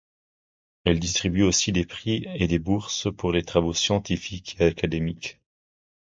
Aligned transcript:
Elle 0.83 0.99
distribue 0.99 1.43
aussi 1.43 1.71
des 1.71 1.85
prix 1.85 2.25
et 2.33 2.47
des 2.47 2.57
bourses 2.57 3.07
pour 3.15 3.33
des 3.33 3.43
travaux 3.43 3.75
scientifiques 3.75 4.55
et 4.59 4.65
académiques. 4.65 5.37